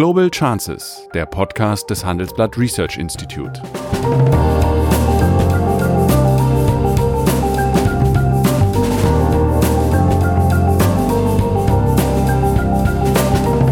[0.00, 3.60] Global Chances, der Podcast des Handelsblatt Research Institute.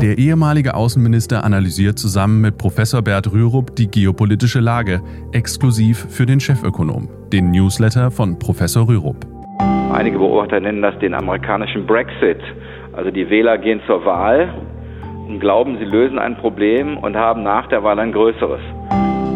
[0.03, 5.01] Der ehemalige Außenminister analysiert zusammen mit Professor Bert Rürup die geopolitische Lage,
[5.33, 9.27] exklusiv für den Chefökonom, den Newsletter von Professor Rürup.
[9.95, 12.43] Einige Beobachter nennen das den amerikanischen Brexit.
[12.93, 14.53] Also die Wähler gehen zur Wahl
[15.29, 18.61] und glauben, sie lösen ein Problem und haben nach der Wahl ein größeres.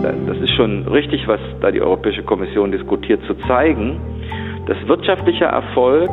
[0.03, 4.01] Das ist schon richtig, was da die Europäische Kommission diskutiert, zu zeigen,
[4.67, 6.11] dass wirtschaftlicher Erfolg,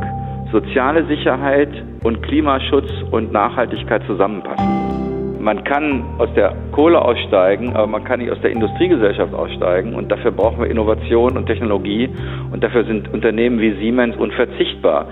[0.52, 1.70] soziale Sicherheit
[2.04, 5.40] und Klimaschutz und Nachhaltigkeit zusammenpassen.
[5.40, 9.96] Man kann aus der Kohle aussteigen, aber man kann nicht aus der Industriegesellschaft aussteigen.
[9.96, 12.10] Und dafür brauchen wir Innovation und Technologie.
[12.52, 15.08] Und dafür sind Unternehmen wie Siemens unverzichtbar.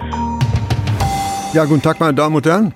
[1.54, 2.74] Ja, guten Tag, meine Damen und Herren.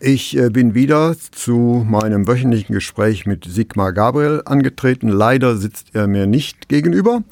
[0.00, 5.08] Ich äh, bin wieder zu meinem wöchentlichen Gespräch mit Sigmar Gabriel angetreten.
[5.08, 7.24] Leider sitzt er mir nicht gegenüber,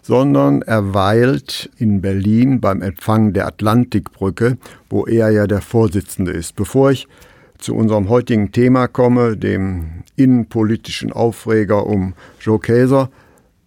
[0.00, 6.54] sondern er weilt in Berlin beim Empfang der Atlantikbrücke, wo er ja der Vorsitzende ist.
[6.54, 7.08] Bevor ich
[7.58, 13.10] zu unserem heutigen Thema komme, dem innenpolitischen Aufreger um Joe Käser,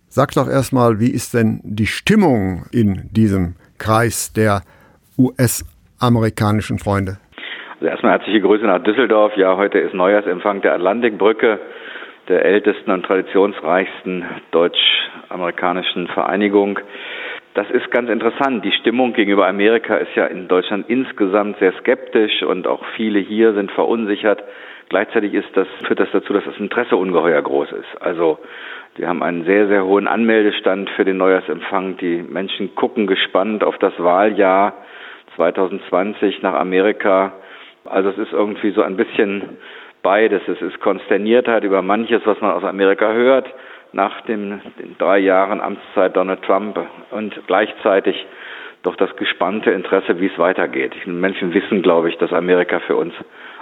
[0.07, 4.63] sag doch erstmal, wie ist denn die Stimmung in diesem Kreis der
[5.17, 5.65] US-
[5.99, 7.17] amerikanischen Freunde?
[7.79, 9.37] Also erstmal herzliche Grüße nach Düsseldorf.
[9.37, 11.59] Ja, heute ist Neujahrsempfang der Atlantikbrücke,
[12.27, 16.79] der ältesten und traditionsreichsten deutsch-amerikanischen Vereinigung.
[17.53, 18.65] Das ist ganz interessant.
[18.65, 23.53] Die Stimmung gegenüber Amerika ist ja in Deutschland insgesamt sehr skeptisch und auch viele hier
[23.53, 24.43] sind verunsichert.
[24.89, 28.01] Gleichzeitig ist das, führt das dazu, dass das Interesse ungeheuer groß ist.
[28.01, 28.39] Also
[28.95, 31.97] wir haben einen sehr, sehr hohen Anmeldestand für den Neujahrsempfang.
[31.97, 34.73] Die Menschen gucken gespannt auf das Wahljahr
[35.35, 37.33] 2020 nach Amerika.
[37.89, 39.57] Also es ist irgendwie so ein bisschen
[40.03, 40.41] beides.
[40.47, 43.47] Es ist Konsterniertheit über manches, was man aus Amerika hört,
[43.93, 44.61] nach den,
[44.97, 46.79] drei Jahren Amtszeit Donald Trump
[47.11, 48.15] und gleichzeitig
[48.83, 50.93] doch das gespannte Interesse, wie es weitergeht.
[51.05, 53.13] Menschen wissen, glaube ich, dass Amerika für uns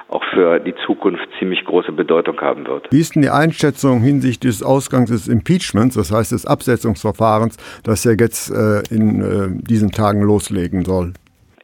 [0.07, 2.87] auch für die Zukunft ziemlich große Bedeutung haben wird.
[2.91, 8.03] Wie ist denn die Einschätzung hinsichtlich des Ausgangs des Impeachments, das heißt des Absetzungsverfahrens, das
[8.03, 11.13] ja jetzt äh, in äh, diesen Tagen loslegen soll?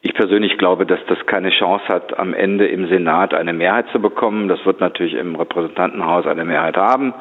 [0.04, 4.00] Ich persönlich glaube, dass das keine Chance hat, am Ende im Senat eine Mehrheit zu
[4.02, 4.48] bekommen.
[4.48, 7.14] Das wird natürlich im Repräsentantenhaus eine Mehrheit haben.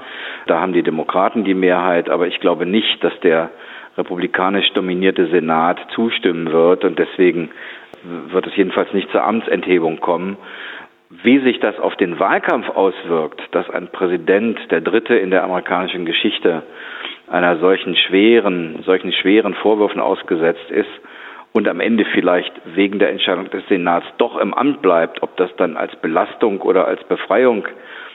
[0.46, 2.08] Da haben die Demokraten die Mehrheit.
[2.08, 3.50] Aber ich glaube nicht, dass der
[3.98, 6.84] republikanisch dominierte Senat zustimmen wird.
[6.84, 7.50] Und deswegen
[8.02, 10.38] wird es jedenfalls nicht zur Amtsenthebung kommen.
[11.22, 16.06] Wie sich das auf den Wahlkampf auswirkt, dass ein Präsident, der dritte in der amerikanischen
[16.06, 16.62] Geschichte,
[17.28, 20.88] einer solchen schweren, solchen schweren Vorwürfen ausgesetzt ist,
[21.52, 25.50] und am Ende vielleicht wegen der Entscheidung des Senats doch im Amt bleibt, ob das
[25.56, 27.66] dann als Belastung oder als Befreiung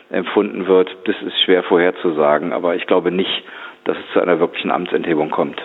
[0.10, 2.54] empfunden wird, das ist schwer vorherzusagen.
[2.54, 3.44] Aber ich glaube nicht,
[3.84, 5.62] dass es zu einer wirklichen Amtsenthebung kommt.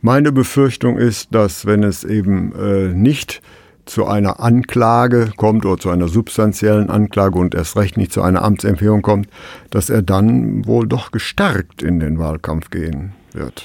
[0.00, 3.40] Meine Befürchtung ist, dass wenn es eben äh, nicht
[3.84, 8.42] zu einer Anklage kommt oder zu einer substanziellen Anklage und erst recht nicht zu einer
[8.42, 9.28] Amtsempfehlung kommt,
[9.70, 13.64] dass er dann wohl doch gestärkt in den Wahlkampf gehen wird.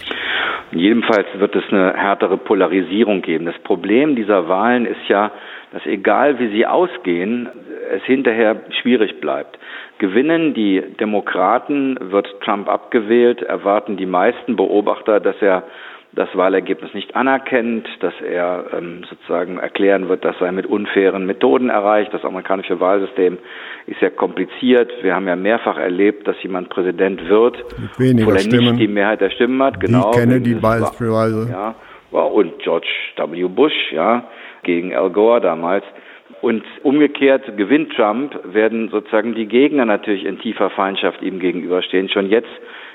[0.72, 3.46] Jedenfalls wird es eine härtere Polarisierung geben.
[3.46, 5.32] Das Problem dieser Wahlen ist ja,
[5.74, 7.50] dass egal wie sie ausgehen,
[7.92, 9.58] es hinterher schwierig bleibt.
[9.98, 15.64] Gewinnen die Demokraten, wird Trump abgewählt, erwarten die meisten Beobachter, dass er
[16.14, 21.70] das Wahlergebnis nicht anerkennt, dass er ähm, sozusagen erklären wird, das sei mit unfairen Methoden
[21.70, 22.14] erreicht.
[22.14, 23.38] Das amerikanische Wahlsystem
[23.88, 24.92] ist sehr kompliziert.
[25.04, 27.64] Wir haben ja mehrfach erlebt, dass jemand Präsident wird,
[27.94, 28.72] obwohl er Stimmen.
[28.72, 29.80] nicht die Mehrheit der Stimmen hat.
[29.80, 30.12] Genau.
[30.12, 31.50] Die Kennedy beispielsweise.
[31.50, 31.76] Ja,
[32.12, 33.48] und George W.
[33.48, 34.26] Bush, ja,
[34.64, 35.86] gegen Al Gore damals.
[36.42, 42.10] Und umgekehrt gewinnt Trump, werden sozusagen die Gegner natürlich in tiefer Feindschaft ihm gegenüberstehen.
[42.10, 42.50] Schon jetzt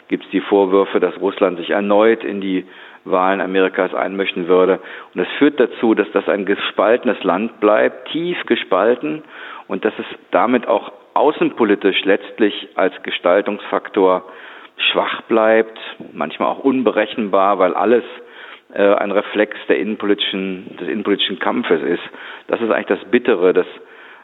[0.08, 2.64] gibt es die Vorwürfe, dass Russland sich erneut in die
[3.06, 4.80] Wahlen Amerikas einmischen würde.
[5.14, 9.22] Und das führt dazu, dass das ein gespaltenes Land bleibt, tief gespalten
[9.68, 14.24] und dass es damit auch außenpolitisch letztlich als Gestaltungsfaktor
[14.92, 15.78] schwach bleibt,
[16.12, 18.04] manchmal auch unberechenbar, weil alles
[18.74, 22.02] äh, ein Reflex der innenpolitischen, des innenpolitischen Kampfes ist.
[22.48, 23.66] Das ist eigentlich das Bittere, dass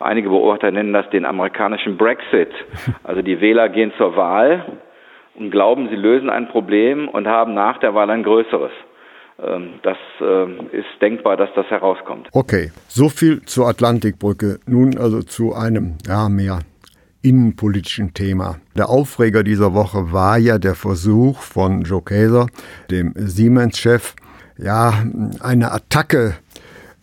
[0.00, 2.50] einige Beobachter nennen das den amerikanischen Brexit.
[3.04, 4.64] Also die Wähler gehen zur Wahl
[5.34, 8.72] und glauben, sie lösen ein Problem und haben nach der Wahl ein größeres.
[9.42, 12.28] Ähm, das ähm, ist denkbar, dass das herauskommt.
[12.32, 14.60] Okay, so viel zur Atlantikbrücke.
[14.66, 16.60] Nun also zu einem ja, mehr
[17.22, 18.56] innenpolitischen Thema.
[18.76, 22.48] Der Aufreger dieser Woche war ja der Versuch von Joe Kaeser,
[22.90, 24.14] dem Siemens-Chef,
[24.58, 24.92] ja,
[25.40, 26.34] eine Attacke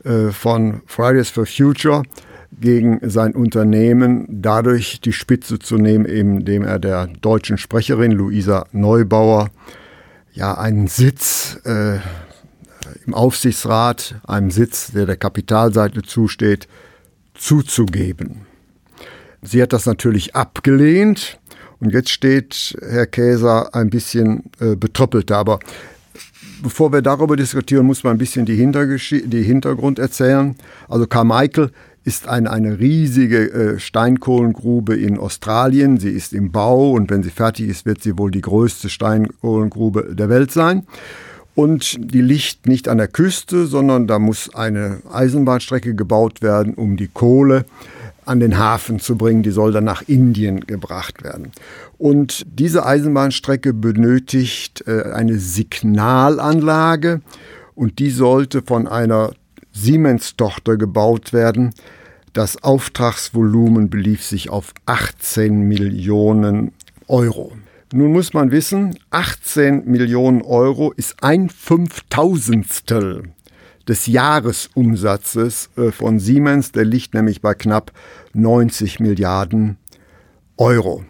[0.04, 2.04] äh, von Fridays for Future
[2.60, 9.50] gegen sein Unternehmen dadurch die Spitze zu nehmen, indem er der deutschen Sprecherin Luisa Neubauer
[10.34, 11.98] ja einen Sitz äh,
[13.06, 16.68] im Aufsichtsrat, einem Sitz, der der Kapitalseite zusteht,
[17.34, 18.46] zuzugeben.
[19.42, 21.40] Sie hat das natürlich abgelehnt
[21.80, 25.32] und jetzt steht Herr Käser ein bisschen äh, betröppelt.
[25.32, 25.60] Aber
[26.62, 30.56] bevor wir darüber diskutieren, muss man ein bisschen die, die Hintergrund erzählen.
[30.90, 31.72] Also Carmichael
[32.04, 35.98] ist ein, eine riesige äh, Steinkohlengrube in Australien.
[35.98, 40.16] Sie ist im Bau und wenn sie fertig ist, wird sie wohl die größte Steinkohlengrube
[40.16, 40.88] der Welt sein.
[41.56, 46.96] Und die liegt nicht an der Küste, sondern da muss eine Eisenbahnstrecke gebaut werden, um
[46.96, 47.66] die Kohle
[48.26, 49.44] an den Hafen zu bringen.
[49.44, 51.52] Die soll dann nach Indien gebracht werden.
[51.98, 57.22] Und diese Eisenbahnstrecke benötigt äh, eine Signalanlage
[57.76, 59.32] und die sollte von einer
[59.72, 61.74] Siemens-Tochter gebaut werden.
[62.34, 66.72] Das Auftragsvolumen belief sich auf 18 Millionen
[67.08, 67.54] Euro.
[67.92, 73.24] Nun muss man wissen, 18 Millionen Euro ist ein Fünftausendstel
[73.88, 76.72] des Jahresumsatzes äh, von Siemens.
[76.72, 77.92] Der liegt nämlich bei knapp
[78.34, 79.78] 90 Milliarden
[80.58, 81.04] Euro.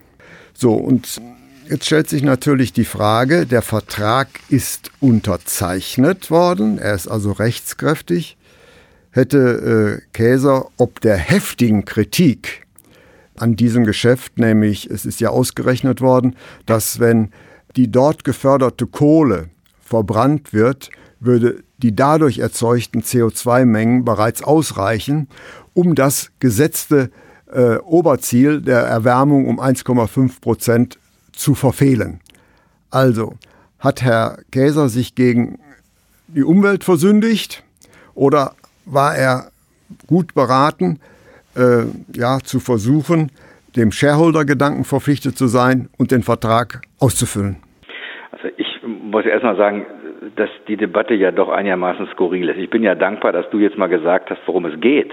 [0.54, 1.22] So, und
[1.70, 8.38] jetzt stellt sich natürlich die Frage, der Vertrag ist unterzeichnet worden, er ist also rechtskräftig.
[9.12, 12.68] Hätte äh, Käser ob der heftigen Kritik
[13.38, 16.36] an diesem Geschäft, nämlich es ist ja ausgerechnet worden,
[16.66, 17.32] dass wenn
[17.76, 19.50] die dort geförderte Kohle
[19.82, 20.90] verbrannt wird,
[21.20, 25.28] würde die dadurch erzeugten CO2-Mengen bereits ausreichen,
[25.74, 27.10] um das gesetzte
[27.52, 31.00] äh, Oberziel der Erwärmung um 1,5 Prozent
[31.32, 32.20] zu verfehlen.
[32.92, 33.36] Also
[33.80, 35.60] hat Herr Käser sich gegen
[36.28, 37.64] die Umwelt versündigt
[38.14, 38.56] oder
[38.92, 39.52] war er
[40.08, 41.00] gut beraten,
[41.56, 43.32] äh, ja, zu versuchen,
[43.76, 47.58] dem Shareholder-Gedanken verpflichtet zu sein und den Vertrag auszufüllen?
[48.32, 49.86] Also ich muss erst mal sagen,
[50.36, 52.58] dass die Debatte ja doch einigermaßen skurril ist.
[52.58, 55.12] Ich bin ja dankbar, dass du jetzt mal gesagt hast, worum es geht.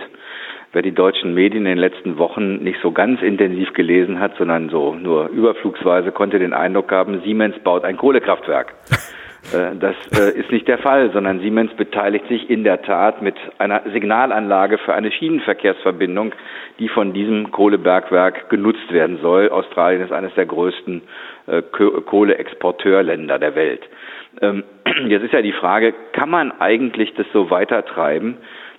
[0.73, 4.69] Wer die deutschen Medien in den letzten Wochen nicht so ganz intensiv gelesen hat, sondern
[4.69, 8.75] so nur überflugsweise, konnte den Eindruck haben, Siemens baut ein Kohlekraftwerk.
[9.53, 13.37] Äh, das äh, ist nicht der Fall, sondern Siemens beteiligt sich in der Tat mit
[13.59, 16.33] einer Signalanlage für eine Schienenverkehrsverbindung,
[16.79, 19.49] die von diesem Kohlebergwerk genutzt werden soll.
[19.49, 21.03] Australien ist eines der größten
[21.47, 23.83] äh, Kohleexporteurländer der Welt.
[24.41, 24.65] Ähm,
[25.09, 28.39] jetzt ist ja die Frage, kann man eigentlich das so weitertreiben,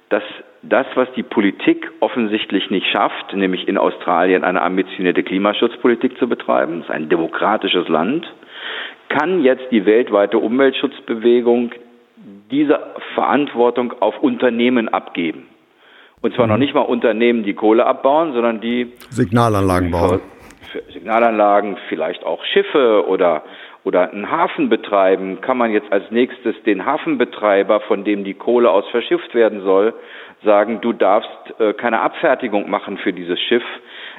[0.10, 0.24] dass
[0.64, 6.81] das, was die Politik offensichtlich nicht schafft, nämlich in Australien eine ambitionierte Klimaschutzpolitik zu betreiben,
[6.81, 8.28] ist ein demokratisches Land,
[9.09, 11.71] kann jetzt die weltweite Umweltschutzbewegung
[12.51, 12.80] diese
[13.13, 15.48] Verantwortung auf Unternehmen abgeben.
[16.21, 16.51] Und zwar mhm.
[16.54, 20.21] noch nicht mal Unternehmen, die Kohle abbauen, sondern die Signalanlagen bauen.
[20.94, 23.44] Signalanlagen, vielleicht auch Schiffe oder
[23.88, 28.69] oder einen Hafen betreiben, kann man jetzt als nächstes den Hafenbetreiber, von dem die Kohle
[28.69, 29.94] aus verschifft werden soll,
[30.44, 33.63] sagen, du darfst äh, keine Abfertigung machen für dieses Schiff.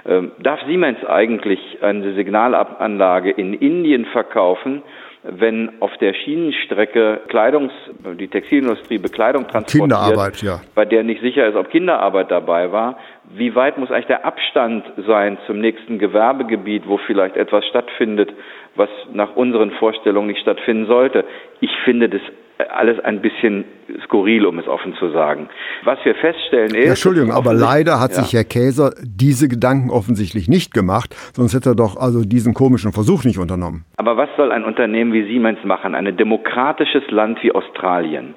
[0.08, 4.82] Ähm, darf Siemens eigentlich eine Signalanlage in Indien verkaufen,
[5.22, 7.72] wenn auf der Schienenstrecke Kleidungs,
[8.18, 10.60] die Textilindustrie Bekleidung transportiert, Kinderarbeit, ja.
[10.74, 12.96] bei der nicht sicher ist, ob Kinderarbeit dabei war,
[13.34, 18.32] wie weit muss eigentlich der Abstand sein zum nächsten Gewerbegebiet, wo vielleicht etwas stattfindet,
[18.76, 21.24] was nach unseren Vorstellungen nicht stattfinden sollte?
[21.60, 22.22] Ich finde das
[22.70, 23.64] alles ein bisschen
[24.04, 25.48] skurril, um es offen zu sagen.
[25.84, 26.84] Was wir feststellen ist.
[26.84, 28.22] Ja, Entschuldigung, aber leider hat ja.
[28.22, 32.92] sich Herr Käser diese Gedanken offensichtlich nicht gemacht, sonst hätte er doch also diesen komischen
[32.92, 33.84] Versuch nicht unternommen.
[33.96, 35.94] Aber was soll ein Unternehmen wie Siemens machen?
[35.94, 38.34] Ein demokratisches Land wie Australien.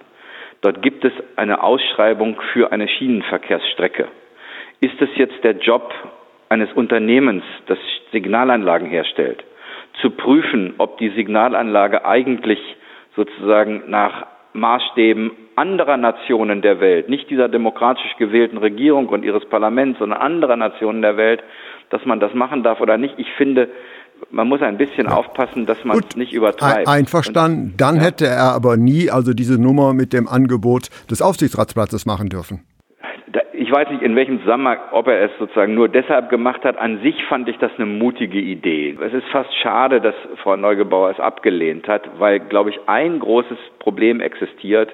[0.61, 4.07] Dort gibt es eine Ausschreibung für eine Schienenverkehrsstrecke.
[4.79, 5.91] Ist es jetzt der Job
[6.49, 7.79] eines Unternehmens, das
[8.11, 9.43] Signalanlagen herstellt,
[10.01, 12.59] zu prüfen, ob die Signalanlage eigentlich
[13.15, 19.99] sozusagen nach Maßstäben anderer Nationen der Welt, nicht dieser demokratisch gewählten Regierung und ihres Parlaments,
[19.99, 21.43] sondern anderer Nationen der Welt,
[21.89, 23.15] dass man das machen darf oder nicht.
[23.17, 23.69] Ich finde,
[24.29, 25.13] man muss ein bisschen ja.
[25.13, 26.87] aufpassen, dass man es nicht übertreibt.
[26.87, 27.75] Einverstanden.
[27.77, 28.01] Dann ja.
[28.03, 32.61] hätte er aber nie also diese Nummer mit dem Angebot des Aufsichtsratsplatzes machen dürfen
[33.71, 36.77] ich weiß nicht, in welchem Zusammenhang, ob er es sozusagen nur deshalb gemacht hat.
[36.77, 38.97] An sich fand ich das eine mutige Idee.
[38.99, 40.13] Es ist fast schade, dass
[40.43, 44.93] Frau Neugebauer es abgelehnt hat, weil, glaube ich, ein großes Problem existiert,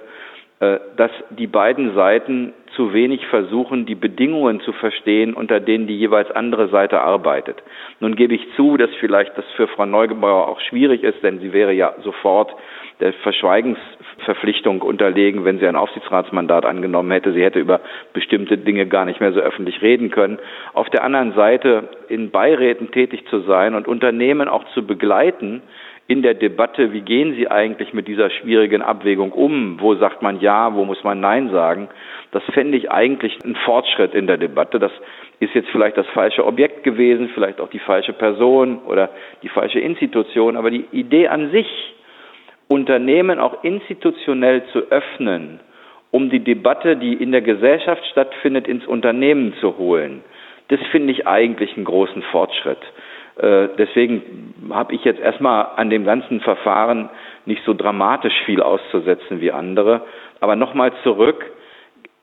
[0.59, 5.97] äh, dass die beiden Seiten zu wenig versuchen, die Bedingungen zu verstehen, unter denen die
[5.97, 7.63] jeweils andere Seite arbeitet.
[7.99, 11.51] Nun gebe ich zu, dass vielleicht das für Frau Neugebauer auch schwierig ist, denn sie
[11.51, 12.53] wäre ja sofort
[12.99, 17.33] der Verschweigensverpflichtung unterlegen, wenn sie ein Aufsichtsratsmandat angenommen hätte.
[17.33, 17.81] Sie hätte über
[18.13, 20.39] bestimmte Dinge gar nicht mehr so öffentlich reden können.
[20.73, 25.61] Auf der anderen Seite in Beiräten tätig zu sein und Unternehmen auch zu begleiten,
[26.07, 29.77] in der Debatte, wie gehen Sie eigentlich mit dieser schwierigen Abwägung um?
[29.81, 31.89] Wo sagt man Ja, wo muss man Nein sagen?
[32.31, 34.79] Das fände ich eigentlich ein Fortschritt in der Debatte.
[34.79, 34.91] Das
[35.41, 39.09] ist jetzt vielleicht das falsche Objekt gewesen, vielleicht auch die falsche Person oder
[39.43, 40.55] die falsche Institution.
[40.55, 41.67] Aber die Idee an sich,
[42.67, 45.59] Unternehmen auch institutionell zu öffnen,
[46.11, 50.23] um die Debatte, die in der Gesellschaft stattfindet, ins Unternehmen zu holen,
[50.69, 52.81] das finde ich eigentlich einen großen Fortschritt.
[53.37, 57.09] Äh, deswegen habe ich jetzt erstmal an dem ganzen Verfahren
[57.45, 60.01] nicht so dramatisch viel auszusetzen wie andere.
[60.41, 61.45] Aber nochmal zurück,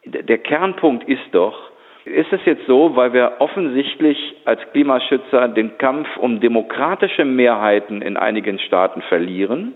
[0.05, 1.71] der Kernpunkt ist doch,
[2.05, 8.19] ist es jetzt so, weil wir offensichtlich als Klimaschützer den Kampf um demokratische Mehrheiten in
[8.19, 9.75] einigen Staaten verlieren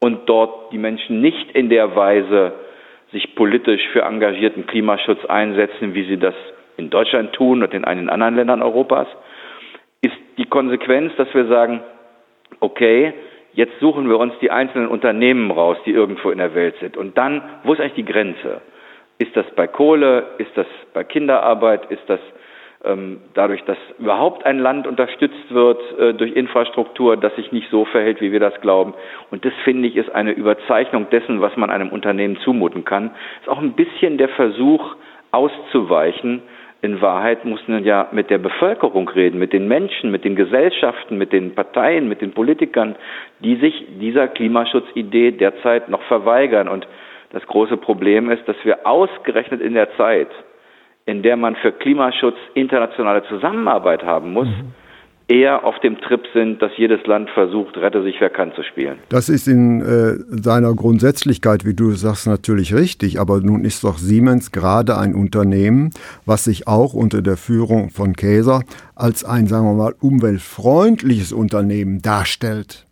[0.00, 2.54] und dort die Menschen nicht in der Weise
[3.12, 6.34] sich politisch für engagierten Klimaschutz einsetzen, wie sie das
[6.76, 9.06] in Deutschland tun und in einigen anderen Ländern Europas,
[10.00, 11.82] ist die Konsequenz, dass wir sagen,
[12.60, 13.12] okay,
[13.52, 16.96] jetzt suchen wir uns die einzelnen Unternehmen raus, die irgendwo in der Welt sind.
[16.96, 18.62] Und dann, wo ist eigentlich die Grenze?
[19.18, 20.24] Ist das bei Kohle?
[20.38, 21.90] Ist das bei Kinderarbeit?
[21.90, 22.20] Ist das
[23.34, 28.20] dadurch, dass überhaupt ein Land unterstützt wird äh, durch Infrastruktur, das sich nicht so verhält,
[28.20, 28.94] wie wir das glauben?
[29.30, 33.10] Und das finde ich ist eine Überzeichnung dessen, was man einem Unternehmen zumuten kann.
[33.40, 34.96] Ist auch ein bisschen der Versuch
[35.30, 36.42] auszuweichen
[36.82, 41.18] in Wahrheit muss man ja mit der Bevölkerung reden, mit den Menschen, mit den Gesellschaften,
[41.18, 42.96] mit den Parteien, mit den Politikern,
[43.40, 46.68] die sich dieser Klimaschutzidee derzeit noch verweigern.
[46.68, 46.86] Und
[47.32, 50.28] das große Problem ist, dass wir ausgerechnet in der Zeit,
[51.10, 54.74] in der man für Klimaschutz internationale Zusammenarbeit haben muss, mhm
[55.30, 58.98] eher auf dem Trip sind, dass jedes Land versucht, rette sich wer kann zu spielen.
[59.08, 63.20] Das ist in äh, seiner Grundsätzlichkeit, wie du sagst, natürlich richtig.
[63.20, 65.90] Aber nun ist doch Siemens gerade ein Unternehmen,
[66.26, 68.62] was sich auch unter der Führung von Käser
[68.96, 72.84] als ein, sagen wir mal, umweltfreundliches Unternehmen darstellt.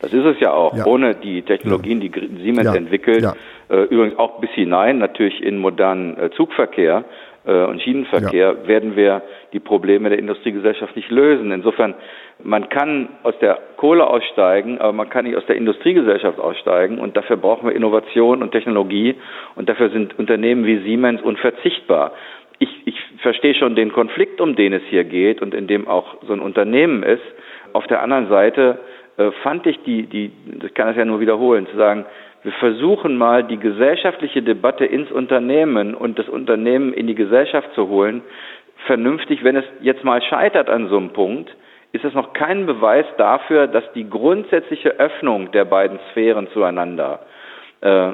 [0.00, 0.84] Das ist es ja auch, ja.
[0.84, 2.10] ohne die Technologien, die
[2.42, 2.74] Siemens ja.
[2.74, 3.34] entwickelt, ja.
[3.68, 7.04] Äh, übrigens auch bis hinein natürlich in modernen äh, Zugverkehr,
[7.52, 8.68] und Schienenverkehr ja.
[8.68, 9.22] werden wir
[9.52, 11.52] die Probleme der Industriegesellschaft nicht lösen.
[11.52, 11.94] Insofern,
[12.42, 17.16] man kann aus der Kohle aussteigen, aber man kann nicht aus der Industriegesellschaft aussteigen und
[17.16, 19.14] dafür brauchen wir Innovation und Technologie
[19.54, 22.12] und dafür sind Unternehmen wie Siemens unverzichtbar.
[22.58, 26.16] Ich, ich verstehe schon den Konflikt, um den es hier geht und in dem auch
[26.26, 27.22] so ein Unternehmen ist.
[27.72, 28.78] Auf der anderen Seite
[29.18, 30.32] äh, fand ich die, die,
[30.64, 32.06] ich kann das ja nur wiederholen, zu sagen,
[32.42, 37.88] wir versuchen mal die gesellschaftliche Debatte ins Unternehmen und das Unternehmen in die Gesellschaft zu
[37.88, 38.22] holen,
[38.86, 41.54] vernünftig, wenn es jetzt mal scheitert an so einem Punkt,
[41.92, 47.20] ist es noch kein Beweis dafür, dass die grundsätzliche Öffnung der beiden Sphären zueinander,
[47.80, 48.12] äh,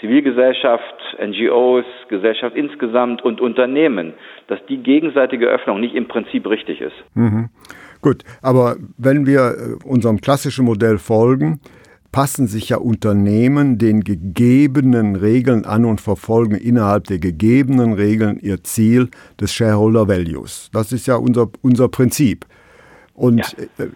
[0.00, 4.14] Zivilgesellschaft, NGOs, Gesellschaft insgesamt und Unternehmen,
[4.48, 6.96] dass die gegenseitige Öffnung nicht im Prinzip richtig ist.
[7.14, 7.48] Mhm.
[8.00, 11.60] Gut, aber wenn wir äh, unserem klassischen Modell folgen,
[12.12, 18.62] passen sich ja Unternehmen den gegebenen Regeln an und verfolgen innerhalb der gegebenen Regeln ihr
[18.62, 19.08] Ziel
[19.40, 20.68] des Shareholder Values.
[20.72, 22.46] Das ist ja unser, unser Prinzip.
[23.14, 23.84] Und ja.
[23.84, 23.88] Äh,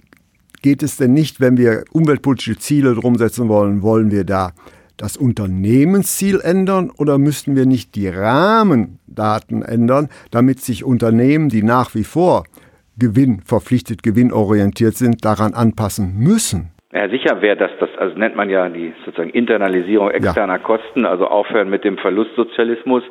[0.63, 4.53] geht es denn nicht, wenn wir umweltpolitische Ziele drum setzen wollen, wollen wir da
[4.97, 11.95] das Unternehmensziel ändern oder müssten wir nicht die Rahmendaten ändern, damit sich Unternehmen, die nach
[11.95, 12.45] wie vor
[12.99, 16.71] Gewinn verpflichtet, gewinnorientiert sind, daran anpassen müssen?
[16.97, 20.59] Ja, sicher wäre das, das also nennt man ja die sozusagen Internalisierung externer ja.
[20.59, 23.03] Kosten, also aufhören mit dem Verlustsozialismus,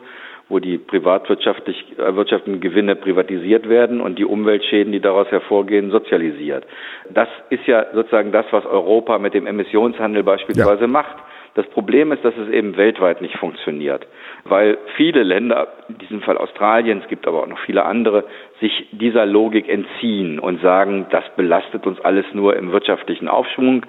[0.50, 6.66] wo die privatwirtschaftlich erwirtschafteten Gewinne privatisiert werden und die Umweltschäden, die daraus hervorgehen, sozialisiert.
[7.14, 10.88] Das ist ja sozusagen das, was Europa mit dem Emissionshandel beispielsweise ja.
[10.88, 11.18] macht.
[11.54, 14.08] Das Problem ist, dass es eben weltweit nicht funktioniert,
[14.48, 18.26] weil viele Länder, in diesem Fall Australien, es gibt aber auch noch viele andere,
[18.62, 23.86] sich dieser Logik entziehen und sagen, das belastet uns alles nur im wirtschaftlichen Aufschwung.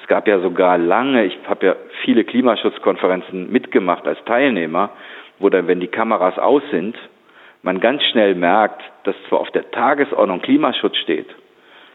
[0.00, 4.90] Es gab ja sogar lange, ich habe ja viele Klimaschutzkonferenzen mitgemacht als Teilnehmer,
[5.38, 6.96] wo dann, wenn die Kameras aus sind,
[7.62, 11.28] man ganz schnell merkt, dass zwar auf der Tagesordnung Klimaschutz steht,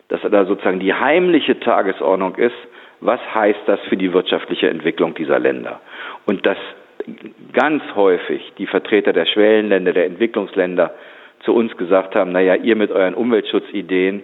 [0.09, 2.55] dass da sozusagen die heimliche Tagesordnung ist,
[3.01, 5.81] was heißt das für die wirtschaftliche Entwicklung dieser Länder?
[6.25, 6.57] Und dass
[7.53, 10.93] ganz häufig die Vertreter der Schwellenländer, der Entwicklungsländer
[11.45, 14.23] zu uns gesagt haben, naja, ihr mit euren Umweltschutzideen,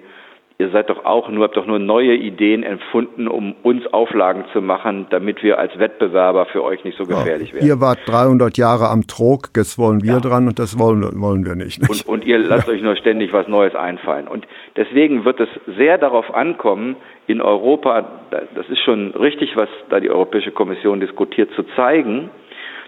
[0.58, 4.62] ihr seid doch auch nur, habt doch nur neue Ideen empfunden, um uns Auflagen zu
[4.62, 7.68] machen, damit wir als Wettbewerber für euch nicht so gefährlich ja, werden.
[7.68, 10.20] Ihr wart 300 Jahre am Trog, jetzt wollen wir ja.
[10.20, 11.82] dran und das wollen, wollen wir nicht.
[11.90, 12.74] Und, und ihr lasst ja.
[12.74, 14.28] euch nur ständig was Neues einfallen.
[14.28, 14.46] Und
[14.76, 20.10] deswegen wird es sehr darauf ankommen, in Europa, das ist schon richtig, was da die
[20.10, 22.32] Europäische Kommission diskutiert, zu zeigen,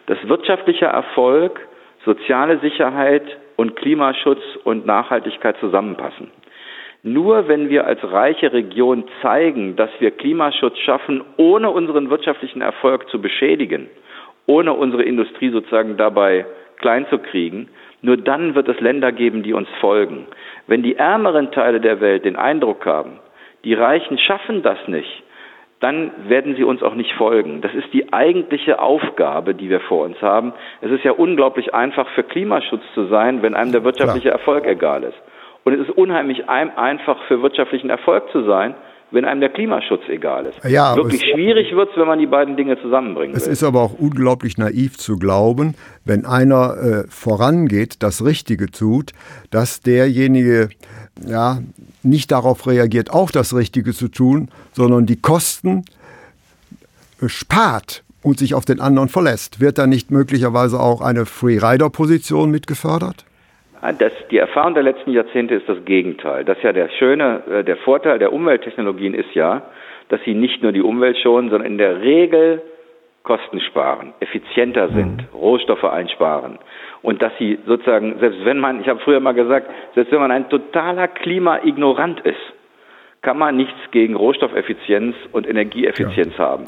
[0.07, 1.59] dass wirtschaftlicher Erfolg,
[2.05, 3.23] soziale Sicherheit
[3.55, 6.31] und Klimaschutz und Nachhaltigkeit zusammenpassen.
[7.03, 13.09] Nur wenn wir als reiche Region zeigen, dass wir Klimaschutz schaffen, ohne unseren wirtschaftlichen Erfolg
[13.09, 13.89] zu beschädigen,
[14.45, 16.45] ohne unsere Industrie sozusagen dabei
[16.77, 17.69] klein zu kriegen,
[18.01, 20.27] nur dann wird es Länder geben, die uns folgen.
[20.67, 23.19] Wenn die ärmeren Teile der Welt den Eindruck haben,
[23.63, 25.23] die Reichen schaffen das nicht,
[25.81, 27.61] dann werden sie uns auch nicht folgen.
[27.61, 30.53] Das ist die eigentliche Aufgabe, die wir vor uns haben.
[30.79, 35.03] Es ist ja unglaublich einfach für Klimaschutz zu sein, wenn einem der wirtschaftliche Erfolg egal
[35.03, 35.17] ist.
[35.63, 38.75] Und es ist unheimlich einfach für wirtschaftlichen Erfolg zu sein,
[39.11, 40.63] wenn einem der Klimaschutz egal ist.
[40.63, 43.35] Ja, Wirklich schwierig wird es, wenn man die beiden Dinge zusammenbringt.
[43.35, 43.53] Es will.
[43.53, 45.75] ist aber auch unglaublich naiv zu glauben,
[46.05, 49.11] wenn einer äh, vorangeht, das Richtige tut,
[49.49, 50.69] dass derjenige
[51.25, 51.59] ja,
[52.03, 55.83] nicht darauf reagiert, auch das Richtige zu tun, sondern die Kosten
[57.21, 59.59] äh, spart und sich auf den anderen verlässt.
[59.59, 63.25] Wird da nicht möglicherweise auch eine Free-Rider-Position mitgefördert?
[63.81, 66.45] Das, die Erfahrung der letzten Jahrzehnte ist das Gegenteil.
[66.45, 69.63] Das ist ja der schöne, äh, der Vorteil der Umwelttechnologien ist ja,
[70.09, 72.61] dass sie nicht nur die Umwelt schonen, sondern in der Regel
[73.23, 75.39] Kosten sparen, effizienter sind, mhm.
[75.39, 76.57] Rohstoffe einsparen.
[77.03, 80.31] Und dass sie sozusagen, selbst wenn man, ich habe früher mal gesagt, selbst wenn man
[80.31, 82.39] ein totaler Klimaignorant ist,
[83.21, 86.43] kann man nichts gegen Rohstoffeffizienz und Energieeffizienz ja.
[86.43, 86.65] haben.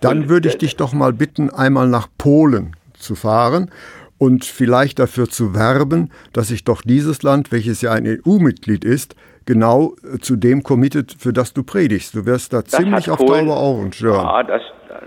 [0.00, 3.70] Dann und, würde ich dich doch mal bitten, einmal nach Polen zu fahren
[4.18, 9.14] und vielleicht dafür zu werben, dass sich doch dieses Land, welches ja ein EU-Mitglied ist,
[9.46, 12.14] genau äh, zu dem committet, für das du predigst.
[12.14, 14.24] Du wirst da das ziemlich auf Polen, Dauer Ohren stören.
[14.24, 14.62] Ja, das,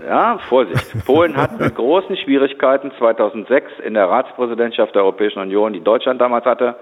[0.06, 1.06] ja, Vorsicht.
[1.06, 6.44] Polen hat mit großen Schwierigkeiten 2006 in der Ratspräsidentschaft der Europäischen Union, die Deutschland damals
[6.44, 6.76] hatte,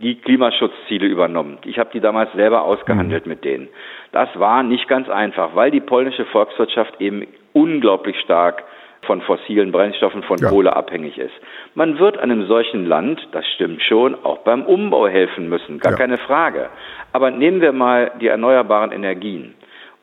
[0.00, 1.58] die Klimaschutzziele übernommen.
[1.64, 3.30] Ich habe die damals selber ausgehandelt mhm.
[3.30, 3.68] mit denen.
[4.12, 8.64] Das war nicht ganz einfach, weil die polnische Volkswirtschaft eben unglaublich stark
[9.06, 10.48] von fossilen Brennstoffen, von ja.
[10.48, 11.34] Kohle abhängig ist.
[11.74, 15.98] Man wird einem solchen Land, das stimmt schon, auch beim Umbau helfen müssen, gar ja.
[15.98, 16.68] keine Frage.
[17.12, 19.54] Aber nehmen wir mal die erneuerbaren Energien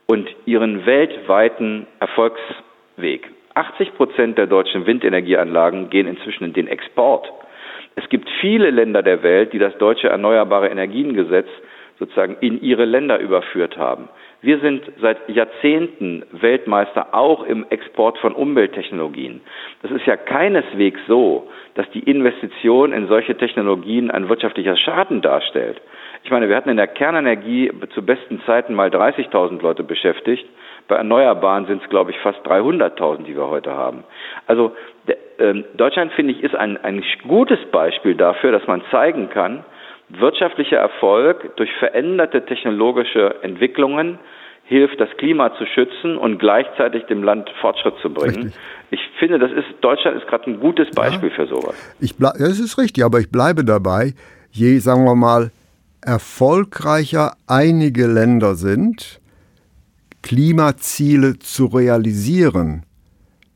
[0.08, 3.30] und ihren weltweiten Erfolgsweg.
[3.54, 7.32] 80 Prozent der deutschen Windenergieanlagen gehen inzwischen in den Export.
[7.96, 11.48] Es gibt viele Länder der Welt, die das deutsche Erneuerbare Energiengesetz
[12.00, 14.10] sozusagen in ihre Länder überführt haben.
[14.44, 19.42] Wir sind seit Jahrzehnten Weltmeister auch im Export von Umwelttechnologien.
[19.84, 25.80] Das ist ja keineswegs so, dass die Investition in solche Technologien ein wirtschaftlicher Schaden darstellt.
[26.24, 30.48] Ich meine, wir hatten in der Kernenergie zu besten Zeiten mal 30.000 Leute beschäftigt.
[30.88, 34.04] Bei Erneuerbaren sind es, glaube ich, fast 300.000, die wir heute haben.
[34.48, 34.76] Also
[35.06, 39.64] äh, Deutschland, finde ich, ist ein, ein gutes Beispiel dafür, dass man zeigen kann,
[40.20, 44.20] wirtschaftlicher Erfolg durch veränderte technologische Entwicklungen
[44.66, 48.44] hilft, das Klima zu schützen und gleichzeitig dem Land Fortschritt zu bringen.
[48.44, 48.62] Richtig.
[48.92, 51.76] Ich finde, das ist Deutschland ist gerade ein gutes Beispiel ja, für sowas.
[52.00, 54.14] Ich bleib, das ist richtig, aber ich bleibe dabei,
[54.52, 55.52] je, sagen wir mal,
[56.02, 59.20] erfolgreicher einige Länder sind,
[60.22, 62.84] Klimaziele zu realisieren,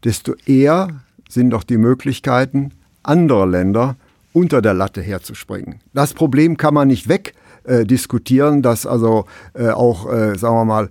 [0.04, 0.90] desto eher
[1.30, 2.72] sind doch die Möglichkeiten
[3.04, 3.96] anderer Länder,
[4.36, 5.80] unter der Latte herzuspringen.
[5.94, 10.90] Das Problem kann man nicht wegdiskutieren, äh, dass also äh, auch, äh, sagen wir mal,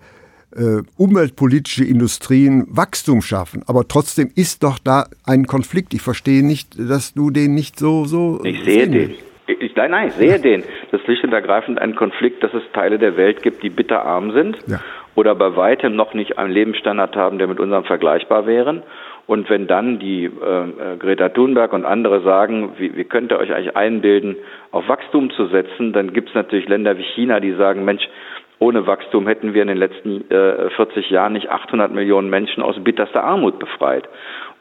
[0.56, 3.62] äh, umweltpolitische Industrien Wachstum schaffen.
[3.66, 5.94] Aber trotzdem ist doch da ein Konflikt.
[5.94, 8.40] Ich verstehe nicht, dass du den nicht so so.
[8.44, 9.14] Ich sehe den.
[9.46, 10.62] Ich, nein, nein, ich sehe den.
[10.90, 14.32] Das ist schlicht und ergreifend ein Konflikt, dass es Teile der Welt gibt, die bitterarm
[14.32, 14.80] sind ja.
[15.16, 18.82] oder bei weitem noch nicht einen Lebensstandard haben, der mit unserem vergleichbar wären.
[19.26, 23.38] Und wenn dann die äh, äh, Greta Thunberg und andere sagen, wie, wie könnt ihr
[23.38, 24.36] euch eigentlich einbilden,
[24.70, 28.06] auf Wachstum zu setzen, dann gibt es natürlich Länder wie China, die sagen, Mensch,
[28.58, 32.76] ohne Wachstum hätten wir in den letzten äh, 40 Jahren nicht 800 Millionen Menschen aus
[32.82, 34.08] bitterster Armut befreit.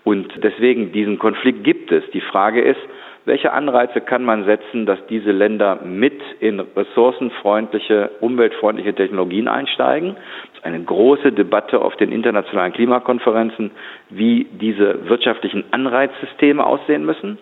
[0.04, 2.04] Und deswegen, diesen Konflikt gibt es.
[2.12, 2.80] Die Frage ist,
[3.26, 10.16] welche Anreize kann man setzen, dass diese Länder mit in ressourcenfreundliche, umweltfreundliche Technologien einsteigen?
[10.16, 13.72] Das ist eine große Debatte auf den internationalen Klimakonferenzen,
[14.10, 17.38] wie diese wirtschaftlichen Anreizsysteme aussehen müssen.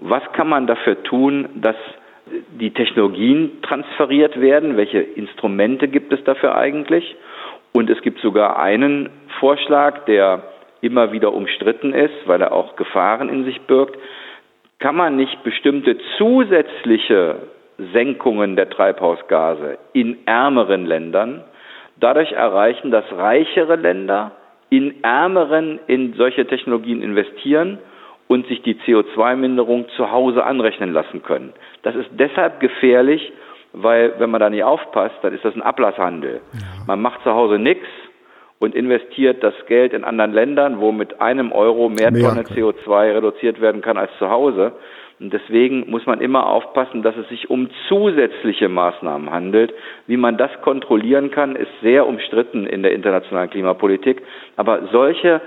[0.00, 1.76] Was kann man dafür tun, dass
[2.58, 4.76] die Technologien transferiert werden?
[4.76, 7.16] Welche Instrumente gibt es dafür eigentlich?
[7.72, 9.10] Und es gibt sogar einen
[9.40, 10.42] Vorschlag, der
[10.80, 13.98] immer wieder umstritten ist, weil er auch Gefahren in sich birgt,
[14.78, 17.36] kann man nicht bestimmte zusätzliche
[17.92, 21.44] Senkungen der Treibhausgase in ärmeren Ländern
[22.00, 24.32] dadurch erreichen, dass reichere Länder
[24.70, 27.78] in ärmeren in solche Technologien investieren
[28.28, 31.52] und sich die CO2-Minderung zu Hause anrechnen lassen können.
[31.82, 33.32] Das ist deshalb gefährlich,
[33.72, 36.40] weil wenn man da nicht aufpasst, dann ist das ein Ablasshandel.
[36.52, 36.60] Ja.
[36.86, 37.86] Man macht zu Hause nichts
[38.58, 43.14] und investiert das Geld in anderen Ländern, wo mit einem Euro mehr, mehr Tonne CO2
[43.14, 44.72] reduziert werden kann als zu Hause.
[45.20, 49.74] Und deswegen muss man immer aufpassen, dass es sich um zusätzliche Maßnahmen handelt.
[50.06, 54.22] Wie man das kontrollieren kann, ist sehr umstritten in der internationalen Klimapolitik.
[54.56, 55.40] Aber solche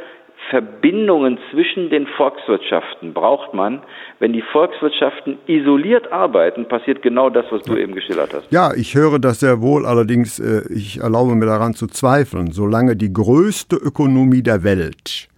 [0.49, 3.81] Verbindungen zwischen den Volkswirtschaften braucht man.
[4.19, 8.51] Wenn die Volkswirtschaften isoliert arbeiten, passiert genau das, was du eben geschildert hast.
[8.51, 12.51] Ja, ich höre das sehr wohl, allerdings äh, ich erlaube mir daran zu zweifeln.
[12.51, 15.29] Solange die größte Ökonomie der Welt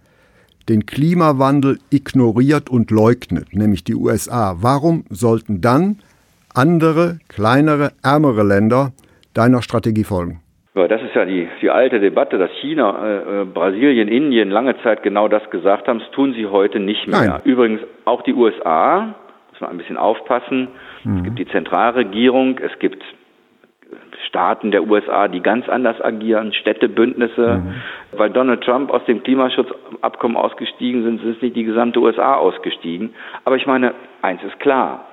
[0.68, 5.98] den Klimawandel ignoriert und leugnet, nämlich die USA, warum sollten dann
[6.54, 8.92] andere, kleinere, ärmere Länder
[9.34, 10.40] deiner Strategie folgen?
[10.74, 14.76] Ja, das ist ja die, die alte Debatte, dass China, äh, äh, Brasilien, Indien lange
[14.82, 16.00] Zeit genau das gesagt haben.
[16.00, 17.20] Das tun sie heute nicht mehr.
[17.20, 17.40] Nein.
[17.44, 19.14] Übrigens auch die USA,
[19.52, 20.68] muss man ein bisschen aufpassen.
[21.04, 21.18] Mhm.
[21.18, 23.04] Es gibt die Zentralregierung, es gibt
[24.26, 27.62] Staaten der USA, die ganz anders agieren, Städtebündnisse.
[27.62, 27.74] Mhm.
[28.18, 33.14] Weil Donald Trump aus dem Klimaschutzabkommen ausgestiegen sind, sind nicht die gesamte USA ausgestiegen.
[33.44, 35.06] Aber ich meine, eins ist klar.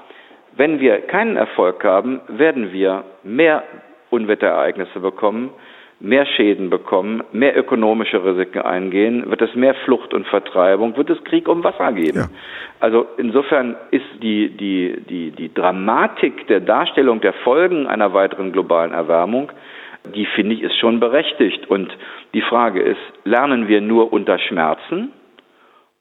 [0.58, 3.64] Wenn wir keinen Erfolg haben, werden wir mehr
[4.12, 5.50] Unwetterereignisse bekommen,
[6.00, 11.24] mehr Schäden bekommen, mehr ökonomische Risiken eingehen, wird es mehr Flucht und Vertreibung, wird es
[11.24, 12.18] Krieg um Wasser geben.
[12.18, 12.28] Ja.
[12.80, 18.92] Also insofern ist die, die, die, die Dramatik der Darstellung der Folgen einer weiteren globalen
[18.92, 19.52] Erwärmung,
[20.16, 21.70] die finde ich ist schon berechtigt.
[21.70, 21.96] Und
[22.34, 25.12] die Frage ist, lernen wir nur unter Schmerzen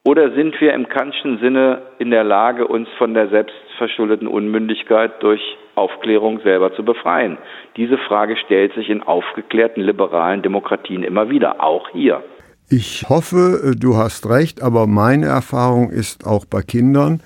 [0.05, 5.43] oder sind wir im Kantschen Sinne in der Lage, uns von der selbstverschuldeten Unmündigkeit durch
[5.75, 7.39] Aufklärung selber zu befreien?
[7.77, 12.23] Diese Frage stellt sich in aufgeklärten liberalen Demokratien immer wieder, auch hier.
[12.69, 17.21] Ich hoffe, du hast recht, aber meine Erfahrung ist auch bei Kindern,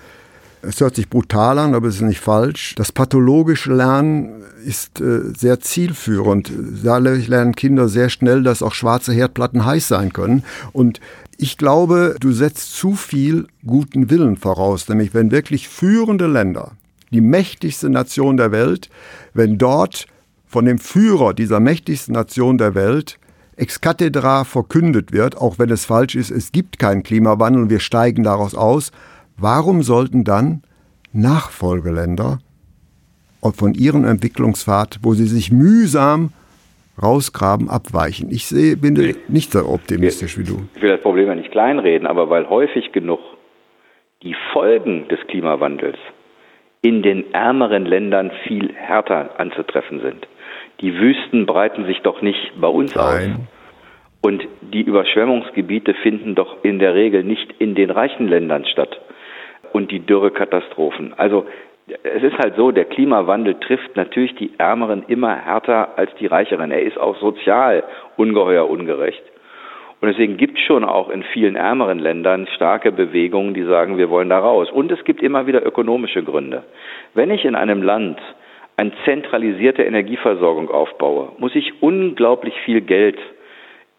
[0.67, 2.75] es hört sich brutal an, aber es ist nicht falsch.
[2.77, 6.51] Das pathologische Lernen ist äh, sehr zielführend.
[6.83, 10.45] Da lernen Kinder sehr schnell, dass auch schwarze Herdplatten heiß sein können.
[10.73, 11.01] Und
[11.37, 16.73] ich glaube, du setzt zu viel guten Willen voraus, nämlich wenn wirklich führende Länder,
[17.15, 18.91] die mächtigste Nation der Welt,
[19.33, 20.07] wenn dort
[20.47, 23.19] von dem Führer dieser mächtigsten Nation der Welt
[23.57, 27.81] ex cathedra verkündet wird, auch wenn es falsch ist, es gibt keinen Klimawandel und wir
[27.81, 28.91] steigen daraus aus,
[29.37, 30.63] warum sollten dann
[31.13, 32.41] Nachfolgeländer
[33.41, 36.33] von ihrem Entwicklungspfad, wo sie sich mühsam
[37.01, 38.31] rausgraben, abweichen.
[38.31, 40.67] Ich sehe, bin ich, nicht so optimistisch wie du.
[40.75, 43.21] Ich will das Problem ja nicht kleinreden, aber weil häufig genug
[44.23, 45.99] die Folgen des Klimawandels
[46.85, 50.29] in den ärmeren Ländern viel härter anzutreffen sind.
[50.83, 53.05] Die Wüsten breiten sich doch nicht bei uns Nein.
[53.05, 53.31] aus.
[54.21, 59.01] Und die Überschwemmungsgebiete finden doch in der Regel nicht in den reichen Ländern statt.
[59.73, 61.15] Und die Dürrekatastrophen.
[61.17, 61.47] Also
[62.03, 66.71] es ist halt so, der Klimawandel trifft natürlich die Ärmeren immer härter als die Reicheren.
[66.71, 67.83] Er ist auch sozial
[68.17, 69.23] ungeheuer ungerecht.
[70.01, 74.11] Und deswegen gibt es schon auch in vielen ärmeren Ländern starke Bewegungen, die sagen, wir
[74.11, 74.71] wollen da raus.
[74.71, 76.65] Und es gibt immer wieder ökonomische Gründe.
[77.15, 78.19] Wenn ich in einem Land
[78.77, 83.19] eine zentralisierte Energieversorgung aufbaue, muss ich unglaublich viel Geld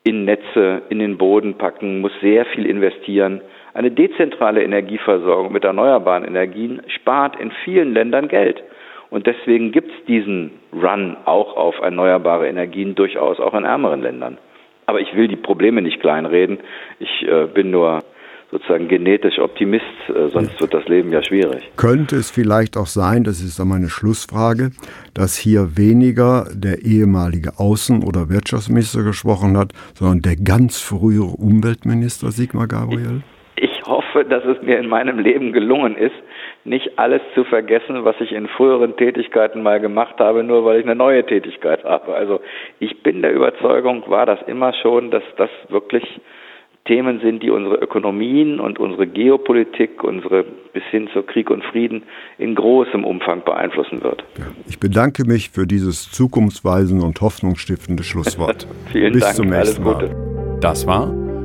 [0.04, 3.42] in Netze, in den Boden packen, muss sehr viel investieren.
[3.74, 8.62] Eine dezentrale Energieversorgung mit erneuerbaren Energien spart in vielen Ländern Geld.
[9.10, 14.38] Und deswegen gibt es diesen Run auch auf erneuerbare Energien durchaus auch in ärmeren Ländern.
[14.86, 16.60] Aber ich will die Probleme nicht kleinreden.
[17.00, 18.04] Ich äh, bin nur
[18.52, 21.64] sozusagen genetisch Optimist, äh, sonst wird das Leben ja schwierig.
[21.76, 24.72] Könnte es vielleicht auch sein, das ist dann meine Schlussfrage,
[25.14, 32.32] dass hier weniger der ehemalige Außen- oder Wirtschaftsminister gesprochen hat, sondern der ganz frühere Umweltminister
[32.32, 33.24] Sigmar Gabriel?
[34.16, 36.16] hoffe, dass es mir in meinem Leben gelungen ist,
[36.66, 40.86] nicht alles zu vergessen, was ich in früheren Tätigkeiten mal gemacht habe, nur weil ich
[40.86, 42.16] eine neue Tätigkeit habe.
[42.16, 42.42] Also
[42.80, 46.04] ich bin der Überzeugung, war das immer schon, dass das wirklich
[46.86, 52.04] Themen sind, die unsere Ökonomien und unsere Geopolitik, unsere bis hin zu Krieg und Frieden
[52.38, 54.24] in großem Umfang beeinflussen wird.
[54.68, 58.68] Ich bedanke mich für dieses zukunftsweisende und hoffnungsstiftende Schlusswort.
[58.92, 59.36] Vielen bis Dank.
[59.36, 60.14] Zum nächsten Alles Gute.
[60.14, 60.60] Mal.
[60.62, 61.25] Das war